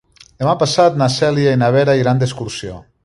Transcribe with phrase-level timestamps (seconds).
[0.43, 2.81] Demà passat na Cèlia i na Vera iran d'excursió.